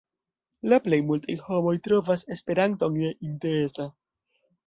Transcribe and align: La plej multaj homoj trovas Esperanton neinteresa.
La 0.71 0.77
plej 0.85 0.97
multaj 1.09 1.35
homoj 1.49 1.75
trovas 1.87 2.25
Esperanton 2.37 2.99
neinteresa. 3.03 3.87